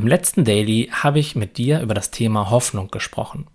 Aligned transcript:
Im 0.00 0.06
letzten 0.06 0.44
Daily 0.46 0.90
habe 0.90 1.18
ich 1.18 1.36
mit 1.36 1.58
dir 1.58 1.82
über 1.82 1.92
das 1.92 2.10
Thema 2.10 2.48
Hoffnung 2.48 2.90
gesprochen. 2.90 3.48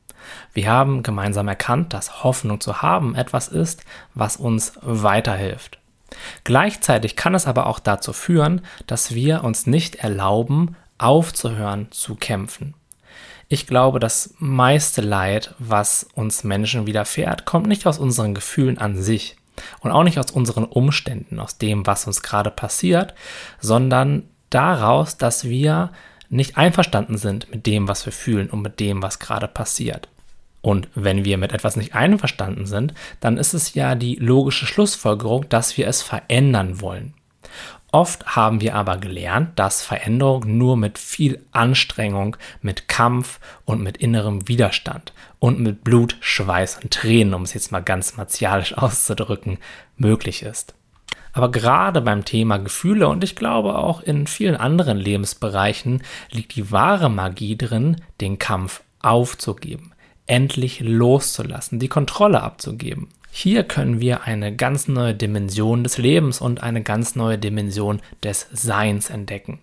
Wir 0.54 0.70
haben 0.70 1.02
gemeinsam 1.02 1.48
erkannt, 1.48 1.92
dass 1.92 2.24
Hoffnung 2.24 2.62
zu 2.62 2.84
haben 2.84 3.16
etwas 3.16 3.48
ist, 3.48 3.84
was 4.14 4.38
uns 4.38 4.74
weiterhilft. 4.84 5.80
Gleichzeitig 6.44 7.16
kann 7.16 7.34
es 7.34 7.48
aber 7.48 7.66
auch 7.66 7.80
dazu 7.80 8.14
führen, 8.14 8.62
dass 8.86 9.16
wir 9.16 9.44
uns 9.44 9.66
nicht 9.66 9.96
erlauben, 9.96 10.76
aufzuhören 11.00 11.88
zu 11.90 12.14
kämpfen. 12.14 12.76
Ich 13.50 13.66
glaube, 13.66 14.00
das 14.00 14.36
meiste 14.38 15.02
Leid, 15.02 15.56
was 15.58 16.06
uns 16.14 16.44
Menschen 16.44 16.86
widerfährt, 16.86 17.46
kommt 17.46 17.66
nicht 17.66 17.88
aus 17.88 17.98
unseren 17.98 18.36
Gefühlen 18.36 18.78
an 18.78 19.02
sich 19.02 19.36
und 19.80 19.90
auch 19.90 20.04
nicht 20.04 20.20
aus 20.20 20.30
unseren 20.30 20.66
Umständen, 20.66 21.40
aus 21.40 21.58
dem, 21.58 21.88
was 21.88 22.06
uns 22.06 22.22
gerade 22.22 22.52
passiert, 22.52 23.16
sondern 23.60 24.30
daraus, 24.52 25.18
dass 25.18 25.46
wir 25.46 25.90
nicht 26.30 26.58
einverstanden 26.58 27.18
sind 27.18 27.50
mit 27.52 27.66
dem, 27.66 27.88
was 27.88 28.06
wir 28.06 28.14
fühlen 28.14 28.50
und 28.50 28.62
mit 28.62 28.80
dem, 28.80 29.02
was 29.02 29.20
gerade 29.20 29.48
passiert. 29.48 30.10
Und 30.62 30.88
wenn 30.96 31.26
wir 31.26 31.38
mit 31.38 31.52
etwas 31.52 31.76
nicht 31.76 31.94
einverstanden 31.94 32.66
sind, 32.66 32.94
dann 33.20 33.38
ist 33.38 33.54
es 33.54 33.76
ja 33.76 33.94
die 33.94 34.16
logische 34.16 34.66
Schlussfolgerung, 34.66 35.48
dass 35.50 35.78
wir 35.78 35.88
es 35.88 36.02
verändern 36.02 36.82
wollen. 36.82 37.14
Oft 37.92 38.36
haben 38.36 38.60
wir 38.60 38.76
aber 38.76 38.98
gelernt, 38.98 39.58
dass 39.58 39.82
Veränderung 39.82 40.58
nur 40.58 40.76
mit 40.76 40.98
viel 40.98 41.40
Anstrengung, 41.52 42.36
mit 42.62 42.90
Kampf 42.90 43.40
und 43.64 43.82
mit 43.82 43.96
innerem 43.98 44.50
Widerstand 44.50 45.14
und 45.40 45.60
mit 45.60 45.84
Blut, 45.84 46.18
Schweiß 46.20 46.80
und 46.84 46.92
Tränen, 46.92 47.34
um 47.34 47.44
es 47.44 47.54
jetzt 47.54 47.72
mal 47.72 47.84
ganz 47.84 48.18
martialisch 48.18 48.74
auszudrücken, 48.78 49.60
möglich 49.96 50.44
ist. 50.44 50.74
Aber 51.36 51.52
gerade 51.52 52.00
beim 52.00 52.24
Thema 52.24 52.58
Gefühle 52.58 53.10
und 53.10 53.22
ich 53.22 53.36
glaube 53.36 53.78
auch 53.78 54.02
in 54.02 54.26
vielen 54.26 54.56
anderen 54.56 54.98
Lebensbereichen 54.98 56.02
liegt 56.32 56.56
die 56.56 56.72
wahre 56.72 57.10
Magie 57.10 57.58
drin, 57.58 57.98
den 58.22 58.40
Kampf 58.40 58.84
aufzugeben, 59.02 59.92
endlich 60.28 60.80
loszulassen, 60.80 61.78
die 61.78 61.90
Kontrolle 61.90 62.42
abzugeben. 62.42 63.10
Hier 63.32 63.66
können 63.66 64.00
wir 64.00 64.24
eine 64.24 64.56
ganz 64.56 64.88
neue 64.88 65.14
Dimension 65.14 65.84
des 65.84 65.98
Lebens 65.98 66.40
und 66.40 66.64
eine 66.64 66.82
ganz 66.82 67.18
neue 67.18 67.38
Dimension 67.38 68.02
des 68.24 68.48
Seins 68.54 69.10
entdecken. 69.10 69.60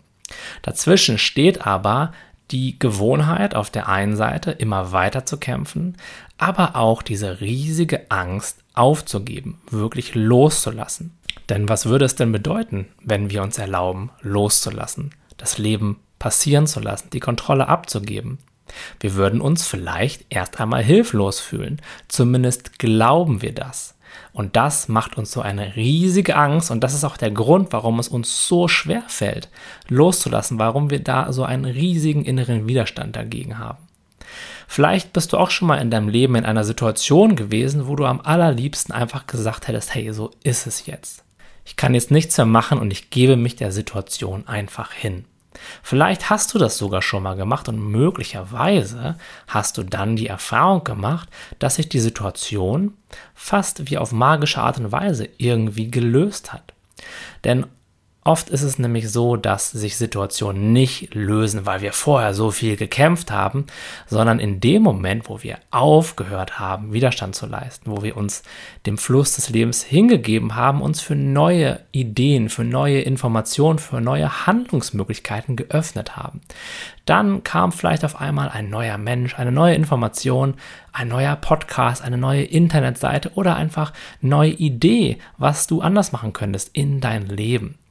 Dazwischen 0.61 1.17
steht 1.17 1.67
aber 1.67 2.13
die 2.51 2.79
Gewohnheit 2.79 3.55
auf 3.55 3.71
der 3.71 3.89
einen 3.89 4.15
Seite 4.15 4.51
immer 4.51 4.93
weiter 4.93 5.25
zu 5.25 5.39
kämpfen, 5.39 5.97
aber 6.37 6.77
auch 6.77 7.01
diese 7.01 7.41
riesige 7.41 8.11
Angst 8.11 8.59
aufzugeben, 8.75 9.63
wirklich 9.71 10.15
loszulassen. 10.15 11.17
Denn 11.53 11.69
was 11.69 11.85
würde 11.85 12.07
es 12.07 12.15
denn 12.15 12.33
bedeuten, 12.33 12.87
wenn 13.05 13.29
wir 13.29 13.43
uns 13.43 13.59
erlauben, 13.59 14.09
loszulassen, 14.23 15.11
das 15.37 15.59
Leben 15.59 15.99
passieren 16.19 16.67
zu 16.67 16.81
lassen, 16.81 17.11
die 17.13 17.21
Kontrolle 17.21 17.69
abzugeben? 17.69 18.39
Wir 19.01 19.17
würden 19.17 19.43
uns 19.43 19.67
vielleicht 19.67 20.25
erst 20.31 20.59
einmal 20.59 20.83
hilflos 20.83 21.41
fühlen. 21.41 21.83
Zumindest 22.09 22.79
glauben 22.79 23.43
wir 23.43 23.53
das. 23.53 23.99
Und 24.33 24.57
das 24.57 24.89
macht 24.89 25.19
uns 25.19 25.31
so 25.31 25.43
eine 25.43 25.77
riesige 25.77 26.37
Angst 26.37 26.71
und 26.71 26.83
das 26.83 26.95
ist 26.95 27.05
auch 27.05 27.19
der 27.19 27.31
Grund, 27.31 27.71
warum 27.75 27.99
es 27.99 28.09
uns 28.09 28.49
so 28.49 28.67
schwer 28.67 29.03
fällt, 29.09 29.51
loszulassen, 29.89 30.59
warum 30.59 30.89
wir 30.89 31.05
da 31.05 31.35
so 31.35 31.45
einen 31.45 31.67
riesigen 31.67 32.25
inneren 32.25 32.67
Widerstand 32.67 33.15
dagegen 33.15 33.59
haben. 33.59 33.89
Vielleicht 34.67 35.13
bist 35.13 35.35
du 35.35 35.37
auch 35.37 35.51
schon 35.51 35.69
mal 35.69 35.83
in 35.83 35.91
deinem 35.91 36.09
Leben 36.09 36.35
in 36.35 36.47
einer 36.47 36.65
Situation 36.65 37.37
gewesen, 37.37 37.89
wo 37.89 37.95
du 37.95 38.07
am 38.07 38.23
allerliebsten 38.23 38.95
einfach 38.95 39.27
gesagt 39.27 39.69
hättest, 39.69 39.95
hey, 39.95 40.15
so 40.15 40.31
ist 40.45 40.67
es 40.67 40.87
jetzt. 40.87 41.23
Ich 41.65 41.77
kann 41.77 41.95
jetzt 41.95 42.11
nichts 42.11 42.37
mehr 42.37 42.47
machen 42.47 42.79
und 42.79 42.91
ich 42.93 43.11
gebe 43.11 43.37
mich 43.37 43.57
der 43.57 43.73
Situation 43.73 44.47
einfach 44.47 44.93
hin. 44.93 45.25
Vielleicht 45.83 46.31
hast 46.31 46.55
du 46.55 46.59
das 46.59 46.79
sogar 46.79 47.03
schon 47.03 47.23
mal 47.23 47.37
gemacht 47.37 47.69
und 47.69 47.79
möglicherweise 47.79 49.17
hast 49.47 49.79
du 49.79 49.83
dann 49.83 50.17
die 50.17 50.27
Erfahrung 50.27 50.83
gemacht, 50.83 51.29
dass 51.59 51.77
sich 51.77 51.89
die 51.89 52.01
Situation 52.01 52.95
fast 53.35 53.91
wie 53.91 53.99
auf 53.99 54.13
magische 54.13 54.61
Art 54.61 54.79
und 54.79 54.93
Weise 54.93 55.29
irgendwie 55.39 55.91
gelöst 55.91 56.53
hat. 56.53 56.73
Denn 57.45 57.67
Oft 58.25 58.51
ist 58.51 58.63
es 58.63 58.79
nämlich 58.79 59.11
so, 59.11 59.35
dass 59.35 59.73
sich 59.73 59.97
Situationen 59.97 60.73
nicht 60.73 61.13
lösen, 61.13 61.67
weil 61.67 61.81
wir 61.81 61.93
vorher 61.93 62.35
so 62.35 62.53
viel 62.53 62.77
gekämpft 62.77 63.33
haben, 63.33 63.67
sondern 64.07 64.39
in 64.39 64.61
dem 64.61 64.85
Moment, 64.85 65.29
wo 65.29 65.43
wir 65.43 65.59
aufgehört 65.73 66.61
haben, 66.61 66.93
Widerstand 66.93 67.35
zu 67.35 67.47
leisten, 67.47 67.91
wo 67.91 68.05
wir 68.05 68.17
uns 68.17 68.45
dem 68.87 68.97
Fluss 68.97 69.35
des 69.35 69.51
Lebens 69.51 69.83
hingegeben 69.83 70.55
haben, 70.55 70.83
uns 70.83 71.01
für 71.01 71.17
neue 71.17 71.81
Ideen, 71.91 72.49
für 72.49 72.63
neue 72.63 73.01
Informationen, 73.01 73.81
für 73.81 74.01
neue 74.01 74.47
Handlungsmöglichkeiten 74.47 75.57
geöffnet 75.57 76.17
haben. 76.17 76.43
Dann 77.07 77.43
kam 77.43 77.73
vielleicht 77.73 78.05
auf 78.05 78.21
einmal 78.21 78.51
ein 78.51 78.71
neuer 78.71 78.99
Mensch, 78.99 79.37
eine 79.37 79.51
neue 79.51 79.75
Information, 79.75 80.55
ein 80.93 81.09
neuer 81.09 81.35
Podcast, 81.35 82.05
eine 82.05 82.19
neue 82.19 82.45
Internetseite 82.45 83.33
oder 83.35 83.57
einfach 83.57 83.93
neue 84.21 84.53
Idee, 84.53 85.19
was 85.39 85.67
du 85.67 85.81
anders 85.81 86.13
machen 86.13 86.33
könntest 86.33 86.71
in 86.73 87.01
dein 87.01 87.27
Leben. 87.27 87.82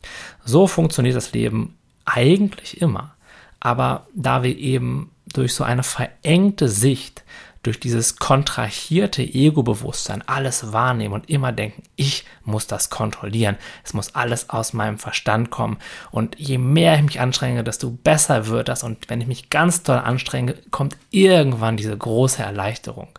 So 0.46 0.68
funktioniert 0.68 1.16
das 1.16 1.34
Leben 1.34 1.78
eigentlich 2.06 2.82
immer. 2.82 3.16
Aber 3.60 4.08
da 4.14 4.44
wir 4.44 4.58
eben 4.58 5.12
durch 5.34 5.54
so 5.54 5.64
eine 5.64 5.84
verengte 5.84 6.68
Sicht, 6.68 7.24
durch 7.64 7.80
dieses 7.80 8.16
kontrahierte 8.16 9.22
Ego-Bewusstsein 9.22 10.24
alles 10.28 10.74
wahrnehmen 10.74 11.14
und 11.14 11.30
immer 11.30 11.52
denken, 11.52 11.84
ich 11.96 12.26
muss 12.44 12.66
das 12.66 12.90
kontrollieren, 12.90 13.56
es 13.84 13.94
muss 13.94 14.16
alles 14.16 14.50
aus 14.50 14.74
meinem 14.74 14.98
Verstand 14.98 15.52
kommen. 15.52 15.78
Und 16.10 16.40
je 16.40 16.58
mehr 16.58 16.96
ich 16.96 17.04
mich 17.04 17.20
anstrenge, 17.20 17.64
desto 17.64 17.92
besser 17.92 18.48
wird 18.48 18.68
das. 18.68 18.84
Und 18.84 19.10
wenn 19.10 19.22
ich 19.22 19.28
mich 19.28 19.52
ganz 19.52 19.84
doll 19.84 20.00
anstrenge, 20.00 20.56
kommt 20.72 20.98
irgendwann 21.12 21.78
diese 21.78 21.96
große 21.96 22.42
Erleichterung 22.42 23.10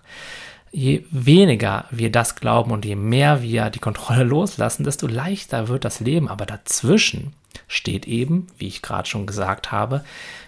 je 0.72 1.04
weniger 1.10 1.84
wir 1.90 2.10
das 2.10 2.34
glauben 2.34 2.72
und 2.72 2.84
je 2.84 2.96
mehr 2.96 3.42
wir 3.42 3.70
die 3.70 3.78
Kontrolle 3.78 4.24
loslassen, 4.24 4.84
desto 4.84 5.06
leichter 5.06 5.68
wird 5.68 5.84
das 5.84 6.00
Leben. 6.00 6.28
Aber 6.28 6.46
dazwischen 6.46 7.34
steht 7.68 8.08
eben, 8.08 8.48
wie 8.58 8.66
ich 8.66 8.82
gerade 8.82 9.08
schon 9.08 9.26
gesagt 9.26 9.70
habe, 9.70 10.02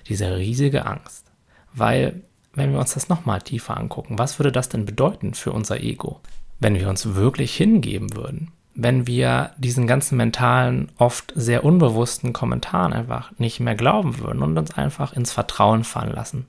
diese 0.09 0.37
riesige 0.37 0.87
Angst. 0.87 1.27
Weil, 1.75 2.23
wenn 2.55 2.73
wir 2.73 2.79
uns 2.79 2.95
das 2.95 3.09
nochmal 3.09 3.43
tiefer 3.43 3.77
angucken, 3.77 4.19
was 4.19 4.39
würde 4.39 4.53
das 4.53 4.69
denn 4.69 4.87
bedeuten 4.87 5.34
für 5.34 5.53
unser 5.53 5.81
Ego, 5.81 6.21
wenn 6.59 6.77
wir 6.77 6.89
uns 6.89 7.15
wirklich 7.15 7.55
hingeben 7.55 8.15
würden? 8.17 8.51
Wenn 8.77 9.07
wir 9.07 9.53
diesen 9.57 9.87
ganzen 9.87 10.17
mentalen, 10.17 10.91
oft 10.99 11.33
sehr 11.37 11.65
unbewussten 11.65 12.33
Kommentaren 12.33 12.93
einfach 12.93 13.31
nicht 13.39 13.61
mehr 13.61 13.77
glauben 13.77 14.19
würden 14.19 14.43
und 14.43 14.59
uns 14.59 14.73
einfach 14.77 15.13
ins 15.13 15.33
Vertrauen 15.33 15.84
fallen 15.84 16.13
lassen 16.13 16.47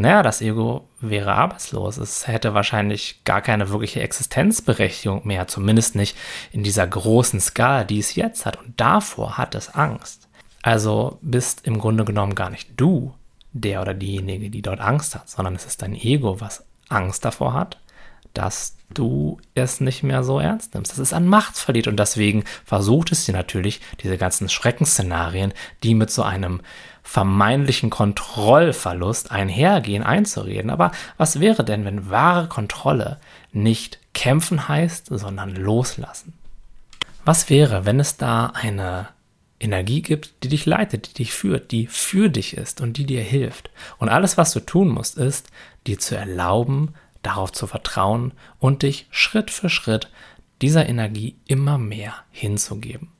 naja, 0.00 0.22
das 0.22 0.40
Ego 0.40 0.88
wäre 1.00 1.34
arbeitslos. 1.34 1.96
Es 1.98 2.26
hätte 2.26 2.54
wahrscheinlich 2.54 3.22
gar 3.24 3.42
keine 3.42 3.68
wirkliche 3.70 4.00
Existenzberechtigung 4.00 5.26
mehr, 5.26 5.46
zumindest 5.46 5.94
nicht 5.94 6.16
in 6.52 6.62
dieser 6.62 6.86
großen 6.86 7.40
Skala, 7.40 7.84
die 7.84 7.98
es 7.98 8.14
jetzt 8.14 8.46
hat. 8.46 8.56
Und 8.56 8.80
davor 8.80 9.38
hat 9.38 9.54
es 9.54 9.74
Angst. 9.74 10.28
Also 10.62 11.18
bist 11.22 11.66
im 11.66 11.78
Grunde 11.78 12.04
genommen 12.04 12.34
gar 12.34 12.50
nicht 12.50 12.70
du 12.76 13.14
der 13.52 13.82
oder 13.82 13.94
diejenige, 13.94 14.50
die 14.50 14.62
dort 14.62 14.80
Angst 14.80 15.14
hat, 15.14 15.28
sondern 15.28 15.54
es 15.54 15.66
ist 15.66 15.82
dein 15.82 15.94
Ego, 15.94 16.40
was 16.40 16.64
Angst 16.88 17.24
davor 17.24 17.52
hat, 17.52 17.78
dass 18.34 18.76
du 18.94 19.38
es 19.54 19.80
nicht 19.80 20.02
mehr 20.02 20.24
so 20.24 20.40
ernst 20.40 20.74
nimmst. 20.74 20.92
Das 20.92 20.98
ist 20.98 21.12
an 21.12 21.26
Macht 21.26 21.56
verliert 21.56 21.86
und 21.86 21.98
deswegen 21.98 22.44
versucht 22.64 23.12
es 23.12 23.24
dir 23.24 23.32
natürlich, 23.32 23.80
diese 24.02 24.18
ganzen 24.18 24.48
Schreckensszenarien, 24.48 25.52
die 25.82 25.94
mit 25.94 26.10
so 26.10 26.22
einem 26.22 26.60
vermeintlichen 27.02 27.90
Kontrollverlust 27.90 29.30
einhergehen, 29.30 30.02
einzureden. 30.02 30.70
Aber 30.70 30.92
was 31.16 31.40
wäre 31.40 31.64
denn, 31.64 31.84
wenn 31.84 32.10
wahre 32.10 32.48
Kontrolle 32.48 33.18
nicht 33.52 33.98
kämpfen 34.12 34.68
heißt, 34.68 35.06
sondern 35.06 35.54
loslassen? 35.54 36.34
Was 37.24 37.50
wäre, 37.50 37.84
wenn 37.84 38.00
es 38.00 38.16
da 38.16 38.46
eine 38.46 39.08
Energie 39.58 40.02
gibt, 40.02 40.42
die 40.42 40.48
dich 40.48 40.66
leitet, 40.66 41.08
die 41.08 41.14
dich 41.14 41.32
führt, 41.32 41.70
die 41.70 41.86
für 41.86 42.28
dich 42.28 42.56
ist 42.56 42.80
und 42.80 42.96
die 42.96 43.06
dir 43.06 43.22
hilft? 43.22 43.70
Und 43.98 44.08
alles, 44.08 44.36
was 44.36 44.52
du 44.52 44.60
tun 44.60 44.88
musst, 44.88 45.18
ist, 45.18 45.48
dir 45.86 45.98
zu 45.98 46.16
erlauben, 46.16 46.94
darauf 47.22 47.52
zu 47.52 47.66
vertrauen 47.66 48.32
und 48.58 48.82
dich 48.82 49.06
Schritt 49.10 49.50
für 49.50 49.68
Schritt 49.68 50.10
dieser 50.62 50.88
Energie 50.88 51.36
immer 51.46 51.78
mehr 51.78 52.14
hinzugeben. 52.30 53.12